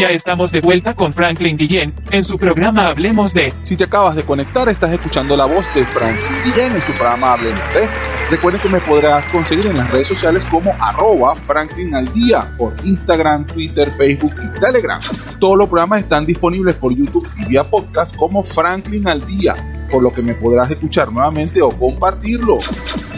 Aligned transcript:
Ya 0.00 0.08
estamos 0.08 0.50
de 0.50 0.60
vuelta 0.62 0.94
con 0.94 1.12
Franklin 1.12 1.58
Guillén 1.58 1.92
en 2.10 2.24
su 2.24 2.38
programa 2.38 2.86
Hablemos 2.86 3.34
de. 3.34 3.52
Si 3.64 3.76
te 3.76 3.84
acabas 3.84 4.16
de 4.16 4.22
conectar, 4.22 4.66
estás 4.70 4.90
escuchando 4.90 5.36
la 5.36 5.44
voz 5.44 5.66
de 5.74 5.84
Franklin 5.84 6.42
Guillén 6.44 6.72
en 6.72 6.80
su 6.80 6.92
programa 6.92 7.34
Hablemos 7.34 7.74
de. 7.74 7.86
Recuerden 8.30 8.62
que 8.62 8.70
me 8.70 8.78
podrás 8.80 9.26
conseguir 9.28 9.66
en 9.66 9.76
las 9.76 9.90
redes 9.90 10.08
sociales 10.08 10.46
como 10.46 10.72
arroba 10.80 11.34
Franklin 11.34 11.94
al 11.94 12.10
por 12.56 12.74
Instagram, 12.84 13.46
Twitter, 13.46 13.92
Facebook 13.92 14.32
y 14.42 14.60
Telegram. 14.60 14.98
Todos 15.38 15.58
los 15.58 15.68
programas 15.68 16.00
están 16.00 16.24
disponibles 16.24 16.74
por 16.76 16.94
YouTube 16.94 17.28
y 17.36 17.44
vía 17.44 17.62
podcast 17.62 18.16
como 18.16 18.42
Franklin 18.42 19.06
al 19.06 19.26
día, 19.26 19.54
por 19.90 20.02
lo 20.02 20.10
que 20.10 20.22
me 20.22 20.34
podrás 20.34 20.70
escuchar 20.70 21.12
nuevamente 21.12 21.60
o 21.60 21.68
compartirlo. 21.68 22.56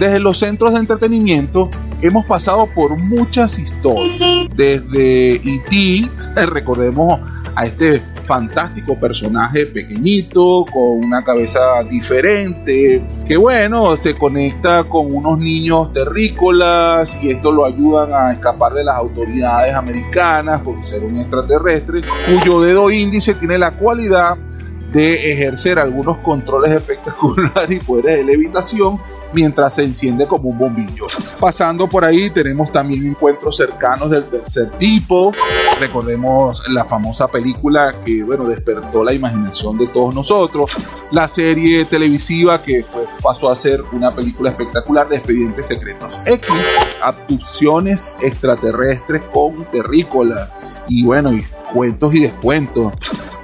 Desde 0.01 0.19
los 0.19 0.39
centros 0.39 0.73
de 0.73 0.81
entretenimiento 0.81 1.71
hemos 2.03 2.27
pasado 2.27 2.67
por 2.67 3.01
muchas 3.01 3.61
historias. 3.61 4.49
Desde 4.57 5.37
E.T., 5.37 6.11
recordemos 6.47 7.21
a 7.55 7.67
este 7.67 8.03
fantástico 8.25 8.99
personaje 8.99 9.67
pequeñito, 9.67 10.65
con 10.73 11.05
una 11.05 11.23
cabeza 11.23 11.83
diferente, 11.89 13.05
que 13.27 13.37
bueno, 13.37 13.97
se 13.97 14.15
conecta 14.15 14.85
con 14.85 15.15
unos 15.15 15.39
niños 15.39 15.93
terrícolas 15.93 17.17
y 17.23 17.31
esto 17.31 17.53
lo 17.53 17.65
ayudan 17.65 18.13
a 18.13 18.33
escapar 18.33 18.73
de 18.73 18.85
las 18.85 18.97
autoridades 18.97 19.75
americanas 19.75 20.63
por 20.63 20.83
ser 20.85 21.05
un 21.05 21.19
extraterrestre, 21.19 22.03
cuyo 22.27 22.61
dedo 22.61 22.91
índice 22.91 23.35
tiene 23.35 23.59
la 23.59 23.77
cualidad 23.77 24.37
de 24.93 25.33
ejercer 25.33 25.79
algunos 25.79 26.19
controles 26.19 26.71
espectaculares 26.73 27.71
y 27.71 27.85
poderes 27.85 28.19
de 28.19 28.25
levitación 28.25 28.99
mientras 29.35 29.75
se 29.75 29.85
enciende 29.85 30.27
como 30.27 30.51
un 30.51 30.59
bombillo. 30.59 31.07
Pasando 31.41 31.89
por 31.89 32.05
ahí 32.05 32.31
tenemos 32.31 32.73
también 32.73 33.07
encuentros 33.07 33.57
cercanos 33.57 34.11
del 34.11 34.25
tercer 34.31 34.71
tipo. 34.79 35.33
Recordemos 35.79 36.63
la 36.69 36.85
famosa 36.85 37.29
película 37.29 37.97
que 38.05 38.23
bueno 38.23 38.45
despertó 38.45 39.03
la 39.03 39.13
imaginación 39.13 39.77
de 39.79 39.89
todos 39.89 40.15
nosotros. 40.15 40.77
La 41.11 41.29
serie 41.29 41.85
televisiva 41.85 42.63
que 42.63 42.85
pasó 43.23 43.51
a 43.51 43.57
ser 43.57 43.83
una 43.93 44.15
película 44.15 44.51
espectacular 44.51 45.09
de 45.09 45.17
expedientes 45.17 45.67
secretos 45.67 46.21
X. 46.25 46.49
Abducciones 47.03 48.19
extraterrestres 48.23 49.23
con 49.33 49.65
terrícola. 49.67 50.51
Y 50.87 51.05
bueno, 51.05 51.33
y 51.33 51.43
cuentos 51.73 52.15
y 52.15 52.21
descuentos. 52.21 52.93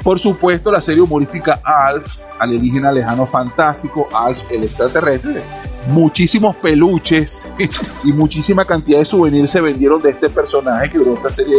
Por 0.02 0.18
supuesto, 0.18 0.72
la 0.72 0.80
serie 0.80 1.02
humorística 1.02 1.60
Alf, 1.62 2.18
alienígena 2.38 2.90
lejano 2.90 3.26
fantástico, 3.26 4.08
Alf 4.14 4.50
el 4.50 4.64
extraterrestre. 4.64 5.42
Muchísimos 5.88 6.56
peluches 6.56 7.50
y 8.04 8.12
muchísima 8.12 8.64
cantidad 8.64 8.98
de 8.98 9.04
souvenirs 9.04 9.50
se 9.50 9.60
vendieron 9.60 10.00
de 10.00 10.10
este 10.10 10.28
personaje 10.28 10.90
que 10.90 10.98
duró 10.98 11.14
esta 11.14 11.30
serie 11.30 11.56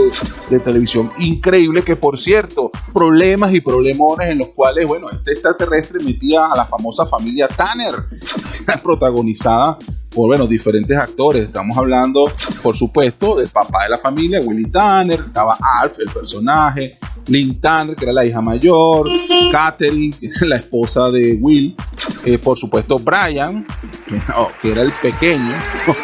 de, 0.50 0.60
televisión 0.60 1.12
increíble. 1.18 1.84
Que 1.84 1.96
por 1.96 2.20
cierto, 2.20 2.72
problemas 2.94 3.54
y 3.54 3.62
problemones 3.62 4.30
en 4.30 4.40
los 4.40 4.50
cuales, 4.50 4.88
bueno, 4.88 5.10
este 5.10 5.32
extraterrestre 5.32 6.00
metía 6.04 6.46
a 6.46 6.56
la 6.56 6.66
famosa 6.66 7.06
familia 7.06 7.48
Tanner, 7.48 7.94
protagonizada 8.84 9.78
por 10.14 10.28
bueno, 10.28 10.46
diferentes 10.46 10.98
actores. 10.98 11.46
Estamos 11.46 11.78
hablando, 11.78 12.26
por 12.62 12.76
supuesto, 12.76 13.38
del 13.38 13.48
papá 13.48 13.84
de 13.84 13.90
la 13.90 13.98
familia, 13.98 14.40
Willy 14.44 14.70
Tanner, 14.70 15.22
estaba 15.28 15.58
Alf, 15.82 16.00
el 16.00 16.10
personaje, 16.10 16.98
Lynn 17.28 17.60
Tanner, 17.60 17.96
que 17.96 18.04
era 18.04 18.14
la 18.14 18.26
hija 18.26 18.42
mayor, 18.42 19.10
Katherine, 19.52 20.16
la 20.42 20.58
esposa 20.58 21.10
de 21.10 21.38
Will, 21.40 21.76
eh, 22.26 22.38
por 22.38 22.58
supuesto, 22.58 22.98
Brian, 22.98 23.66
que 24.62 24.72
era 24.72 24.82
el 24.82 24.92
pequeño, 24.92 25.54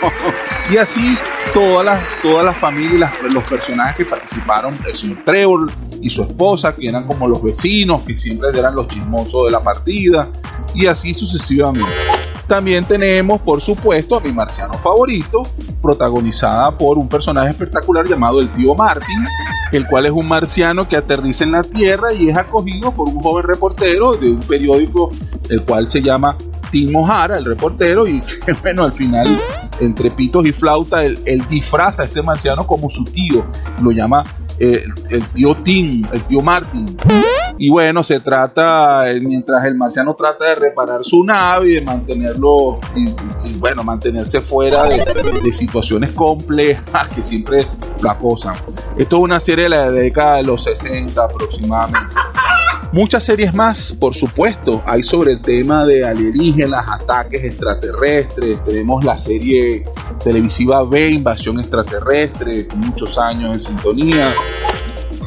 y 0.72 0.78
así 0.78 1.18
todas 1.54 1.86
las, 1.86 2.02
todas 2.22 2.46
las 2.46 2.58
familias, 2.58 3.12
los 3.30 3.44
personajes 3.44 3.96
que 3.96 4.06
participaron, 4.06 4.74
el 4.86 4.96
señor 4.96 5.18
Trevor 5.26 5.72
y 6.02 6.10
su 6.10 6.22
esposa, 6.22 6.76
que 6.76 6.88
eran 6.88 7.06
como 7.06 7.28
los 7.28 7.42
vecinos, 7.42 8.04
que 8.04 8.18
siempre 8.18 8.50
eran 8.50 8.76
los 8.76 8.88
chismosos 8.88 9.46
de 9.46 9.52
la 9.52 9.62
partida, 9.62 10.30
y 10.74 10.86
así 10.86 11.14
sucesivamente. 11.14 11.92
También 12.48 12.86
tenemos, 12.86 13.42
por 13.42 13.60
supuesto, 13.60 14.16
a 14.16 14.22
mi 14.22 14.32
marciano 14.32 14.76
favorito, 14.76 15.44
protagonizada 15.82 16.72
por 16.72 16.98
un 16.98 17.10
personaje 17.10 17.50
espectacular 17.50 18.08
llamado 18.08 18.40
el 18.40 18.48
tío 18.50 18.74
Martin, 18.74 19.26
el 19.74 19.86
cual 19.86 20.06
es 20.06 20.14
un 20.14 20.28
marciano 20.28 20.88
que 20.88 20.96
aterriza 20.96 21.44
en 21.44 21.52
la 21.52 21.64
Tierra 21.64 22.14
y 22.14 22.30
es 22.30 22.38
acogido 22.38 22.94
por 22.94 23.10
un 23.10 23.22
joven 23.22 23.44
reportero 23.44 24.16
de 24.16 24.30
un 24.30 24.40
periódico, 24.40 25.12
el 25.50 25.64
cual 25.64 25.92
se 25.92 26.02
llama 26.02 26.38
Timo 26.72 27.10
Hara, 27.10 27.38
el 27.38 27.46
reportero, 27.46 28.08
y 28.08 28.22
bueno, 28.62 28.84
al 28.84 28.94
final, 28.94 29.28
entre 29.80 30.12
pitos 30.12 30.46
y 30.46 30.52
flauta, 30.52 31.04
él, 31.04 31.44
disfraza 31.50 32.04
a 32.04 32.06
este 32.06 32.22
marciano 32.22 32.66
como 32.66 32.90
su 32.90 33.04
tío, 33.06 33.44
lo 33.82 33.92
llama 33.92 34.24
eh, 34.60 34.86
el 35.10 35.28
tío 35.30 35.56
Tim, 35.56 36.06
el 36.12 36.24
tío 36.24 36.42
Martin. 36.42 36.86
Y 37.60 37.70
bueno, 37.70 38.04
se 38.04 38.20
trata, 38.20 39.06
mientras 39.22 39.66
el 39.66 39.76
marciano 39.76 40.16
trata 40.16 40.46
de 40.46 40.56
reparar 40.56 41.04
su 41.04 41.24
nave 41.24 41.70
y 41.70 41.74
de 41.76 41.82
mantenerlo, 41.82 42.80
y, 42.96 43.14
bueno, 43.58 43.84
mantenerse 43.84 44.42
fuera 44.42 44.84
de, 44.84 45.54
situaciones 45.54 46.12
complejas 46.12 47.08
que 47.10 47.24
siempre 47.24 47.66
lo 48.02 48.12
acosan. 48.12 48.56
Esto 48.96 49.18
es 49.18 49.22
una 49.24 49.40
serie 49.40 49.64
de 49.64 49.70
la 49.70 49.92
década 49.92 50.38
de 50.38 50.44
los 50.44 50.64
60 50.66 51.20
aproximadamente. 51.20 52.16
Muchas 52.94 53.24
series 53.24 53.54
más, 53.54 53.92
por 54.00 54.16
supuesto, 54.16 54.82
hay 54.86 55.04
sobre 55.04 55.34
el 55.34 55.42
tema 55.42 55.86
de 55.86 56.06
alienígenas, 56.06 56.86
ataques 56.90 57.44
extraterrestres. 57.44 58.64
Tenemos 58.64 59.04
la 59.04 59.18
serie 59.18 59.86
televisiva 60.24 60.84
B, 60.84 61.12
Invasión 61.12 61.60
Extraterrestre, 61.60 62.68
muchos 62.76 63.18
años 63.18 63.56
en 63.56 63.60
sintonía. 63.60 64.34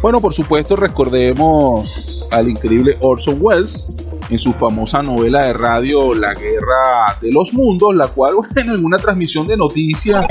Bueno, 0.00 0.20
por 0.20 0.32
supuesto, 0.32 0.74
recordemos 0.74 2.28
al 2.30 2.48
increíble 2.48 2.96
Orson 3.02 3.36
Welles 3.38 3.94
en 4.30 4.38
su 4.38 4.52
famosa 4.52 5.02
novela 5.02 5.44
de 5.44 5.52
radio 5.52 6.14
La 6.14 6.34
Guerra 6.34 7.18
de 7.20 7.32
los 7.32 7.52
Mundos, 7.52 7.94
la 7.94 8.08
cual, 8.08 8.34
bueno, 8.54 8.74
en 8.74 8.84
una 8.84 8.98
transmisión 8.98 9.46
de 9.46 9.56
noticias, 9.56 10.24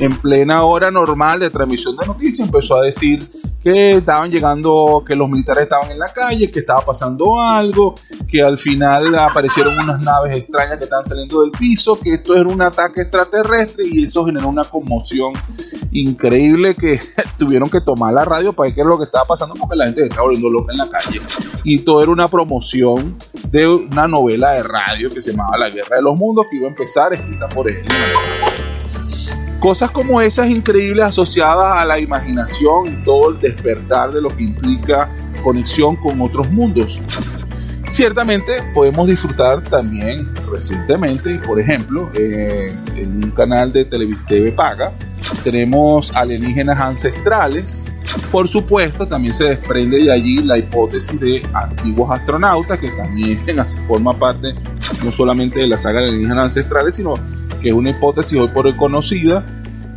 en 0.00 0.16
plena 0.16 0.64
hora 0.64 0.90
normal 0.90 1.40
de 1.40 1.50
transmisión 1.50 1.96
de 1.96 2.06
noticias, 2.06 2.48
empezó 2.48 2.80
a 2.80 2.84
decir 2.86 3.30
que 3.62 3.92
estaban 3.92 4.30
llegando, 4.30 5.04
que 5.06 5.14
los 5.14 5.28
militares 5.28 5.64
estaban 5.64 5.90
en 5.90 5.98
la 5.98 6.12
calle, 6.12 6.50
que 6.50 6.60
estaba 6.60 6.80
pasando 6.80 7.38
algo, 7.38 7.94
que 8.26 8.42
al 8.42 8.58
final 8.58 9.14
aparecieron 9.14 9.78
unas 9.78 10.00
naves 10.00 10.36
extrañas 10.36 10.78
que 10.78 10.84
estaban 10.84 11.06
saliendo 11.06 11.42
del 11.42 11.52
piso, 11.52 11.98
que 12.00 12.14
esto 12.14 12.34
era 12.34 12.48
un 12.48 12.60
ataque 12.60 13.02
extraterrestre 13.02 13.84
y 13.86 14.04
eso 14.04 14.24
generó 14.24 14.48
una 14.48 14.64
conmoción 14.64 15.32
increíble 15.92 16.74
que 16.74 16.98
tuvieron 17.38 17.70
que 17.70 17.80
tomar 17.80 18.12
la 18.12 18.24
radio 18.24 18.52
para 18.52 18.68
ver 18.68 18.74
qué 18.74 18.80
era 18.80 18.90
lo 18.90 18.98
que 18.98 19.04
estaba 19.04 19.26
pasando 19.26 19.54
porque 19.54 19.76
la 19.76 19.84
gente 19.86 20.04
estaba 20.04 20.22
volviendo 20.22 20.50
loca 20.50 20.72
en 20.72 20.78
la 20.78 20.88
calle. 20.88 21.20
Y 21.62 21.78
todo 21.78 22.02
era 22.02 22.10
una 22.10 22.26
promoción 22.26 23.16
de 23.52 23.68
una 23.68 24.08
novela 24.08 24.52
de 24.52 24.62
radio 24.62 25.10
que 25.10 25.20
se 25.20 25.32
llamaba 25.32 25.58
La 25.58 25.68
Guerra 25.68 25.96
de 25.96 26.02
los 26.02 26.16
Mundos 26.16 26.46
que 26.50 26.56
iba 26.56 26.66
a 26.66 26.70
empezar 26.70 27.12
escrita 27.12 27.46
por 27.48 27.70
él. 27.70 27.84
Cosas 29.60 29.90
como 29.90 30.22
esas 30.22 30.48
increíbles 30.48 31.04
asociadas 31.04 31.76
a 31.76 31.84
la 31.84 31.98
imaginación 32.00 32.86
y 32.86 33.04
todo 33.04 33.30
el 33.30 33.38
despertar 33.38 34.10
de 34.10 34.22
lo 34.22 34.30
que 34.30 34.44
implica 34.44 35.08
conexión 35.44 35.96
con 35.96 36.20
otros 36.22 36.50
mundos. 36.50 36.98
Ciertamente 37.90 38.62
podemos 38.72 39.06
disfrutar 39.06 39.62
también 39.64 40.34
recientemente, 40.50 41.38
por 41.40 41.60
ejemplo, 41.60 42.10
eh, 42.14 42.74
en 42.96 43.22
un 43.22 43.30
canal 43.32 43.70
de 43.70 43.84
televisión 43.84 44.50
paga, 44.56 44.94
tenemos 45.44 46.10
alienígenas 46.14 46.80
ancestrales. 46.80 47.91
Por 48.30 48.48
supuesto, 48.48 49.06
también 49.06 49.34
se 49.34 49.44
desprende 49.44 49.98
de 49.98 50.12
allí 50.12 50.38
la 50.38 50.58
hipótesis 50.58 51.18
de 51.18 51.42
antiguos 51.52 52.10
astronautas, 52.10 52.78
que 52.78 52.90
también 52.90 53.38
forma 53.88 54.12
parte 54.12 54.54
no 55.04 55.10
solamente 55.10 55.60
de 55.60 55.66
la 55.66 55.78
saga 55.78 56.00
de 56.00 56.08
alienígenas 56.08 56.46
ancestrales, 56.46 56.96
sino 56.96 57.14
que 57.60 57.68
es 57.68 57.74
una 57.74 57.90
hipótesis 57.90 58.38
hoy 58.38 58.48
por 58.48 58.66
hoy 58.66 58.76
conocida, 58.76 59.44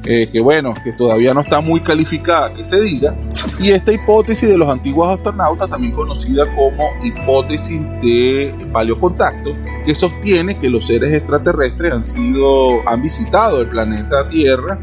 eh, 0.03 0.29
que 0.31 0.39
bueno, 0.39 0.73
que 0.83 0.93
todavía 0.93 1.33
no 1.33 1.41
está 1.41 1.61
muy 1.61 1.81
calificada 1.81 2.53
que 2.53 2.63
se 2.63 2.79
diga, 2.79 3.15
y 3.59 3.71
esta 3.71 3.91
hipótesis 3.91 4.49
de 4.49 4.57
los 4.57 4.69
antiguos 4.69 5.09
astronautas, 5.17 5.69
también 5.69 5.93
conocida 5.93 6.45
como 6.55 6.89
hipótesis 7.03 7.81
de 8.01 8.53
paleocontacto, 8.71 9.51
que 9.85 9.95
sostiene 9.95 10.59
que 10.59 10.69
los 10.69 10.85
seres 10.85 11.11
extraterrestres 11.13 11.93
han 11.93 12.03
sido, 12.03 12.87
han 12.87 13.01
visitado 13.01 13.61
el 13.61 13.69
planeta 13.69 14.27
Tierra 14.29 14.79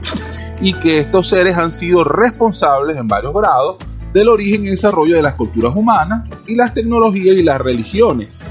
y 0.63 0.75
que 0.75 0.99
estos 0.99 1.29
seres 1.29 1.59
han 1.59 1.73
sido 1.73 2.05
responsables 2.05 2.97
en 2.97 3.09
varios 3.09 3.35
grados 3.35 3.77
del 4.15 4.29
origen 4.29 4.65
y 4.65 4.69
desarrollo 4.69 5.17
de 5.17 5.23
las 5.23 5.35
culturas 5.35 5.75
humanas 5.75 6.31
y 6.47 6.55
las 6.55 6.73
tecnologías 6.73 7.37
y 7.37 7.43
las 7.43 7.61
religiones. 7.61 8.45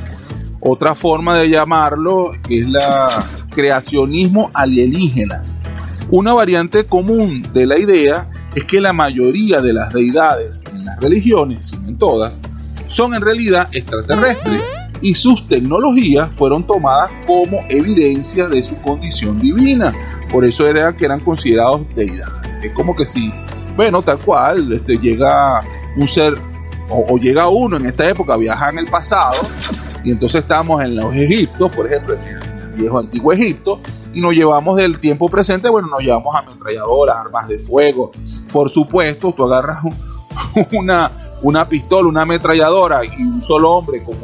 Otra 0.59 0.93
forma 0.93 1.37
de 1.37 1.49
llamarlo 1.49 2.33
es 2.49 2.67
la 2.67 3.07
creacionismo 3.49 4.51
alienígena. 4.53 5.41
Una 6.09 6.33
variante 6.33 6.85
común 6.85 7.47
de 7.53 7.65
la 7.65 7.79
idea 7.79 8.29
es 8.53 8.65
que 8.65 8.81
la 8.81 8.91
mayoría 8.91 9.61
de 9.61 9.71
las 9.71 9.93
deidades 9.93 10.63
en 10.71 10.83
las 10.83 10.99
religiones, 10.99 11.67
si 11.67 11.77
no 11.77 11.87
en 11.87 11.97
todas, 11.97 12.33
son 12.87 13.13
en 13.13 13.21
realidad 13.21 13.69
extraterrestres 13.71 14.61
y 15.01 15.15
sus 15.15 15.47
tecnologías 15.47 16.29
fueron 16.35 16.67
tomadas 16.67 17.09
como 17.25 17.61
evidencia 17.69 18.47
de 18.47 18.61
su 18.61 18.75
condición 18.81 19.39
divina. 19.39 19.93
Por 20.31 20.45
eso 20.45 20.67
era 20.67 20.95
que 20.95 21.05
eran 21.05 21.19
considerados 21.19 21.81
deidades. 21.95 22.33
Es 22.63 22.71
como 22.73 22.95
que 22.95 23.05
si, 23.05 23.31
bueno, 23.75 24.01
tal 24.01 24.19
cual, 24.19 24.71
este, 24.73 24.97
llega 24.97 25.61
un 25.97 26.07
ser, 26.07 26.35
o, 26.89 27.17
llega 27.17 27.47
uno 27.49 27.77
en 27.77 27.85
esta 27.87 28.07
época, 28.09 28.37
viaja 28.37 28.69
en 28.69 28.79
el 28.79 28.85
pasado, 28.85 29.41
y 30.03 30.11
entonces 30.11 30.41
estamos 30.41 30.81
en 30.83 30.95
los 30.95 31.15
Egiptos, 31.15 31.75
por 31.75 31.87
ejemplo, 31.87 32.15
en 32.15 32.23
el 32.23 32.73
viejo 32.77 32.99
antiguo 32.99 33.33
Egipto, 33.33 33.79
y 34.13 34.21
nos 34.21 34.33
llevamos 34.33 34.75
del 34.77 34.99
tiempo 34.99 35.27
presente, 35.27 35.69
bueno, 35.69 35.87
nos 35.87 36.01
llevamos 36.01 36.35
ametralladoras, 36.35 37.15
armas 37.17 37.47
de 37.47 37.59
fuego. 37.59 38.11
Por 38.51 38.69
supuesto, 38.69 39.33
tú 39.33 39.45
agarras 39.45 39.79
una, 40.73 41.11
una 41.41 41.67
pistola, 41.67 42.07
una 42.07 42.21
ametralladora 42.21 43.01
y 43.05 43.21
un 43.21 43.41
solo 43.41 43.71
hombre 43.71 44.03
con, 44.03 44.15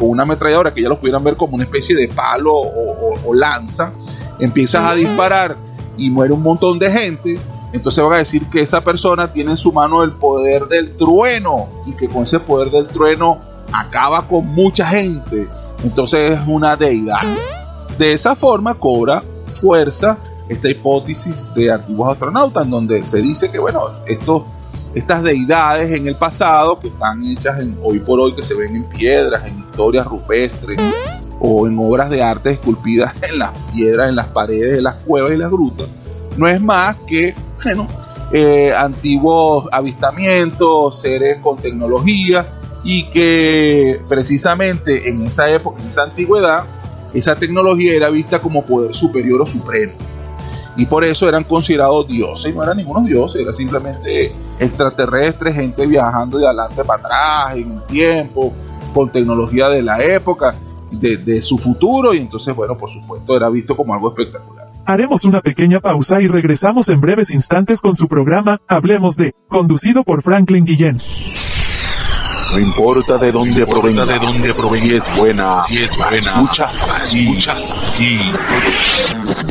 una 0.00 0.24
ametralladora 0.24 0.74
que 0.74 0.82
ya 0.82 0.88
lo 0.88 0.98
pudieran 0.98 1.24
ver 1.24 1.36
como 1.36 1.54
una 1.54 1.64
especie 1.64 1.96
de 1.96 2.08
palo 2.08 2.52
o, 2.54 3.34
lanza, 3.34 3.92
empiezas 4.38 4.82
a 4.82 4.94
disparar 4.94 5.56
y 5.96 6.10
muere 6.10 6.32
un 6.32 6.42
montón 6.42 6.78
de 6.78 6.90
gente, 6.90 7.38
entonces 7.72 8.02
van 8.04 8.14
a 8.14 8.18
decir 8.18 8.46
que 8.46 8.60
esa 8.60 8.80
persona 8.80 9.32
tiene 9.32 9.52
en 9.52 9.56
su 9.56 9.72
mano 9.72 10.02
el 10.02 10.12
poder 10.12 10.66
del 10.66 10.96
trueno 10.96 11.68
y 11.86 11.92
que 11.92 12.08
con 12.08 12.22
ese 12.22 12.40
poder 12.40 12.70
del 12.70 12.86
trueno 12.86 13.38
acaba 13.72 14.26
con 14.26 14.46
mucha 14.46 14.86
gente. 14.86 15.48
Entonces 15.82 16.32
es 16.32 16.40
una 16.46 16.76
deidad. 16.76 17.20
De 17.98 18.12
esa 18.12 18.34
forma 18.34 18.74
cobra 18.74 19.22
fuerza 19.60 20.18
esta 20.48 20.70
hipótesis 20.70 21.52
de 21.54 21.72
antiguos 21.72 22.12
astronautas, 22.12 22.64
en 22.64 22.70
donde 22.70 23.02
se 23.02 23.20
dice 23.20 23.50
que, 23.50 23.58
bueno, 23.58 23.88
estos, 24.06 24.44
estas 24.94 25.22
deidades 25.22 25.90
en 25.90 26.06
el 26.06 26.14
pasado, 26.14 26.78
que 26.78 26.88
están 26.88 27.24
hechas 27.24 27.58
hoy 27.82 27.98
por 27.98 28.20
hoy, 28.20 28.34
que 28.34 28.44
se 28.44 28.54
ven 28.54 28.76
en 28.76 28.84
piedras, 28.84 29.44
en 29.44 29.58
historias 29.58 30.06
rupestres 30.06 30.80
o 31.40 31.66
en 31.66 31.78
obras 31.78 32.10
de 32.10 32.22
arte 32.22 32.50
esculpidas 32.50 33.14
en 33.22 33.38
las 33.38 33.50
piedras, 33.72 34.08
en 34.08 34.16
las 34.16 34.28
paredes 34.28 34.76
de 34.76 34.82
las 34.82 34.94
cuevas 34.96 35.32
y 35.32 35.36
las 35.36 35.50
grutas, 35.50 35.86
no 36.36 36.48
es 36.48 36.60
más 36.60 36.96
que, 37.06 37.34
bueno, 37.62 37.86
eh, 38.32 38.72
antiguos 38.76 39.68
avistamientos, 39.70 41.00
seres 41.00 41.38
con 41.38 41.56
tecnología 41.56 42.46
y 42.82 43.04
que 43.04 44.00
precisamente 44.08 45.08
en 45.08 45.22
esa 45.22 45.48
época, 45.48 45.80
en 45.80 45.88
esa 45.88 46.02
antigüedad, 46.02 46.64
esa 47.14 47.36
tecnología 47.36 47.94
era 47.94 48.10
vista 48.10 48.40
como 48.40 48.64
poder 48.64 48.94
superior 48.94 49.42
o 49.42 49.46
supremo. 49.46 49.94
Y 50.76 50.84
por 50.84 51.04
eso 51.04 51.28
eran 51.28 51.44
considerados 51.44 52.06
dioses, 52.06 52.54
no 52.54 52.62
eran 52.62 52.76
ningunos 52.76 53.06
dioses, 53.06 53.40
era 53.40 53.52
simplemente 53.52 54.32
extraterrestres, 54.58 55.54
gente 55.54 55.86
viajando 55.86 56.38
de 56.38 56.46
adelante 56.46 56.84
para 56.84 57.00
atrás 57.00 57.56
en 57.56 57.72
el 57.72 57.82
tiempo, 57.84 58.52
con 58.92 59.10
tecnología 59.10 59.68
de 59.68 59.82
la 59.82 60.02
época, 60.02 60.54
de, 60.90 61.16
de 61.18 61.42
su 61.42 61.58
futuro, 61.58 62.14
y 62.14 62.18
entonces, 62.18 62.54
bueno, 62.54 62.76
por 62.76 62.90
supuesto, 62.90 63.36
era 63.36 63.48
visto 63.48 63.76
como 63.76 63.94
algo 63.94 64.08
espectacular. 64.08 64.70
Haremos 64.84 65.24
una 65.24 65.40
pequeña 65.40 65.80
pausa 65.80 66.22
y 66.22 66.28
regresamos 66.28 66.88
en 66.90 67.00
breves 67.00 67.32
instantes 67.32 67.80
con 67.80 67.96
su 67.96 68.06
programa 68.06 68.60
Hablemos 68.68 69.16
de, 69.16 69.34
conducido 69.48 70.04
por 70.04 70.22
Franklin 70.22 70.64
Guillén. 70.64 70.98
No 72.52 72.60
importa 72.60 73.18
de 73.18 73.32
dónde 73.32 73.66
provenga, 73.66 74.06
de 74.06 74.18
dónde 74.20 74.54
provenga, 74.54 74.78
si 74.78 74.94
es 74.94 75.18
buena, 75.18 75.58
si 75.58 75.78
es 75.78 75.96
buena, 75.96 76.16
escuchas, 76.18 76.86
escuchas 77.12 77.92
aquí. 77.92 78.18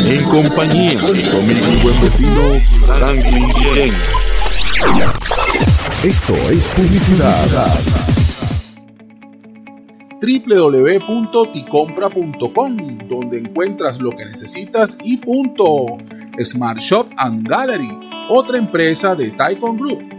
En 0.09 0.23
compañía 0.23 1.01
de 1.01 1.13
mi 1.13 1.81
buen 1.83 2.01
vecino 2.01 2.41
Franklin 2.87 3.49
Guillén. 3.49 3.93
Esto 6.03 6.33
es 6.33 6.67
publicidad 6.75 8.14
www.ticompra.com, 10.21 12.97
donde 13.07 13.39
encuentras 13.39 13.99
lo 13.99 14.11
que 14.11 14.25
necesitas 14.25 14.97
y 15.03 15.17
punto. 15.17 15.97
Smart 16.43 16.79
Shop 16.79 17.07
and 17.17 17.47
Gallery, 17.47 17.89
otra 18.29 18.57
empresa 18.57 19.15
de 19.15 19.31
Taikon 19.31 19.77
Group 19.77 20.15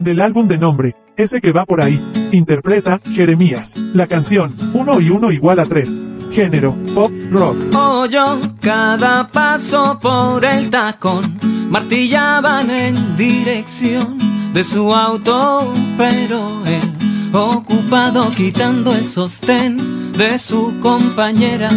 del 0.00 0.20
álbum 0.20 0.48
de 0.48 0.58
nombre, 0.58 0.96
ese 1.16 1.40
que 1.40 1.52
va 1.52 1.64
por 1.64 1.82
ahí. 1.82 2.00
Interpreta 2.32 3.00
Jeremías. 3.10 3.76
La 3.76 4.06
canción, 4.06 4.54
1 4.72 5.00
y 5.00 5.10
1 5.10 5.32
igual 5.32 5.58
a 5.58 5.64
3. 5.64 6.02
Género, 6.30 6.76
pop, 6.94 7.10
rock. 7.30 7.56
Oyó 7.74 8.38
cada 8.60 9.28
paso 9.28 9.98
por 10.00 10.44
el 10.44 10.70
tacón, 10.70 11.38
martillaban 11.70 12.70
en 12.70 13.16
dirección 13.16 14.18
de 14.52 14.62
su 14.62 14.94
auto, 14.94 15.72
pero 15.96 16.62
él, 16.66 16.97
ocupado 17.44 18.30
quitando 18.34 18.92
el 18.92 19.06
sostén 19.06 20.12
de 20.12 20.38
su 20.38 20.78
compañera, 20.80 21.70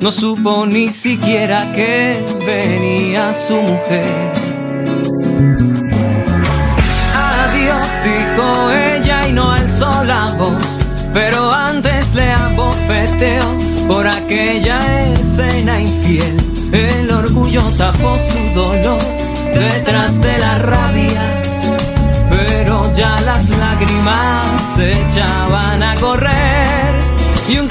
no 0.00 0.10
supo 0.12 0.66
ni 0.66 0.88
siquiera 0.88 1.72
que 1.72 2.24
venía 2.46 3.34
su 3.34 3.56
mujer. 3.56 4.46
dijo 8.06 8.70
ella 8.70 9.28
y 9.28 9.32
no 9.32 9.52
alzó 9.52 10.04
la 10.04 10.26
voz, 10.38 10.64
pero 11.12 11.50
antes 11.50 12.14
le 12.14 12.30
abofeteó 12.32 13.44
por 13.88 14.06
aquella 14.06 14.80
escena 15.14 15.80
infiel. 15.80 16.36
El 16.72 17.10
orgullo 17.10 17.62
tapó 17.78 18.16
su 18.18 18.54
dolor 18.54 19.02
detrás 19.54 20.20
de 20.20 20.38
la 20.38 20.58
rabia, 20.58 21.42
pero 22.30 22.92
ya 22.92 23.16
las 23.20 23.48
lágrimas 23.48 24.35
echaban 25.16 25.82
a 25.82 25.94
correr 25.94 27.00
y 27.48 27.58
un 27.58 27.68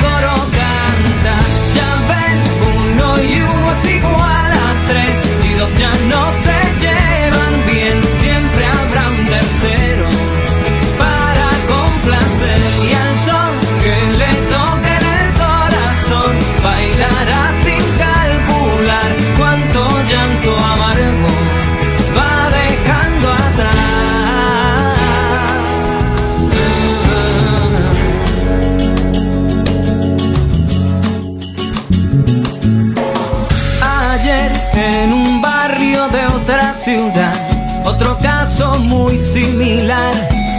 Otro 37.84 38.16
caso 38.20 38.78
muy 38.78 39.18
similar, 39.18 40.14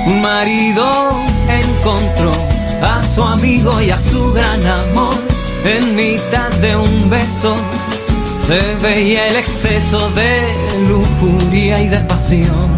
un 0.07 0.21
marido 0.21 1.23
encontró 1.49 2.33
a 2.83 3.01
su 3.05 3.23
amigo 3.23 3.81
y 3.81 3.91
a 3.91 3.99
su 4.01 4.33
gran 4.33 4.67
amor 4.67 5.15
en 5.65 5.95
mitad 5.95 6.51
de 6.61 6.75
un 6.75 7.09
beso. 7.09 7.55
Se 8.39 8.59
veía 8.83 9.29
el 9.29 9.37
exceso 9.37 10.11
de 10.17 10.53
lujuria 10.89 11.81
y 11.81 11.89
de 11.91 12.01
pasión. 12.01 12.77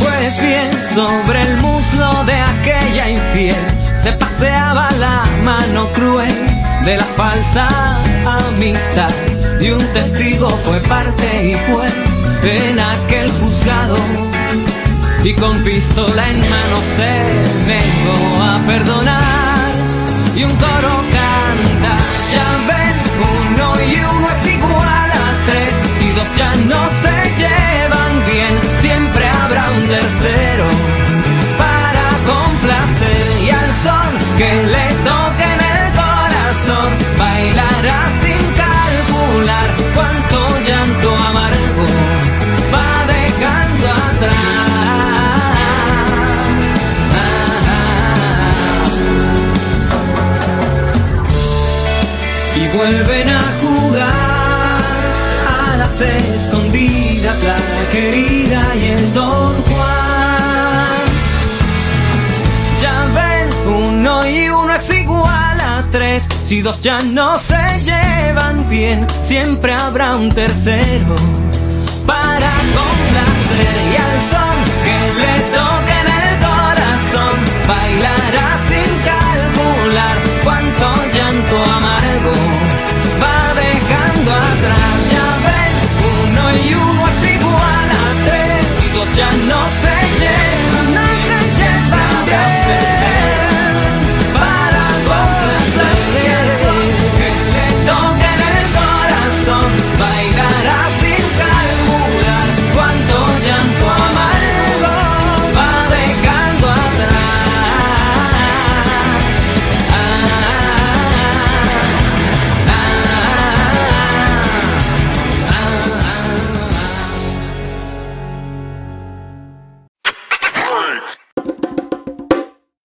Pues 0.00 0.40
bien, 0.40 0.70
sobre 0.94 1.40
el 1.40 1.56
muslo 1.56 2.12
de 2.26 2.34
aquella 2.34 3.10
infiel 3.10 3.56
se 3.96 4.12
paseaba 4.12 4.88
la 5.00 5.24
mano 5.42 5.88
cruel 5.94 6.32
de 6.84 6.96
la 6.96 7.04
falsa 7.16 7.66
amistad 8.24 9.10
y 9.60 9.70
un 9.70 9.84
testigo 9.92 10.48
fue 10.64 10.80
parte 10.80 11.50
y 11.50 11.54
juez 11.70 11.92
en 12.42 12.78
aquel 12.78 13.30
juzgado. 13.32 13.96
Y 15.22 15.34
con 15.34 15.62
pistola 15.62 16.30
en 16.30 16.40
mano 16.40 16.82
se 16.96 17.10
negó 17.66 18.42
a 18.42 18.60
perdonar. 18.66 19.70
Y 20.34 20.44
un 20.44 20.56
coro 20.56 21.09
vuelven 52.80 53.28
a 53.28 53.42
jugar 53.60 55.00
a 55.58 55.76
las 55.76 56.00
escondidas 56.00 57.36
la 57.42 57.56
querida 57.90 58.62
y 58.74 58.84
el 58.96 59.12
don 59.12 59.62
Juan. 59.64 61.02
Ya 62.80 62.96
ven, 63.16 63.48
uno 63.68 64.26
y 64.26 64.48
uno 64.48 64.74
es 64.74 64.90
igual 64.94 65.60
a 65.60 65.86
tres, 65.90 66.26
si 66.42 66.62
dos 66.62 66.80
ya 66.80 67.02
no 67.02 67.38
se 67.38 67.62
llevan 67.84 68.66
bien, 68.66 69.06
siempre 69.20 69.74
habrá 69.74 70.16
un 70.16 70.30
tercero 70.32 71.16
para 72.06 72.52
complacer 72.78 73.72
y 73.90 73.96
al 74.06 74.16
son 74.30 74.58
que 74.84 74.98
le 75.20 75.56
doy. 75.56 75.69